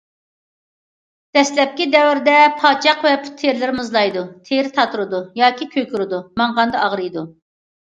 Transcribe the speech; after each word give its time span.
دەسلەپكى 1.37 1.85
دەۋرىدە 1.95 2.37
پاچاق 2.63 3.05
ۋە 3.09 3.13
پۇت 3.27 3.37
تېرىلىرى 3.43 3.77
مۇزلايدۇ، 3.81 4.25
تېرە 4.49 4.75
تاتىرىدۇ 4.81 5.23
ياكى 5.45 5.71
كۆكىرىدۇ، 5.79 6.25
ماڭغاندا 6.43 6.83
ئاغرىيدۇ. 6.85 7.29